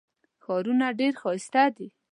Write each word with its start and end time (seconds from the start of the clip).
ښارونه 0.43 0.87
ډېر 0.99 1.13
ښایسته 1.21 1.63
دي. 1.77 1.87